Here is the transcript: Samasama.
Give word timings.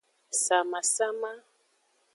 Samasama. 0.43 1.31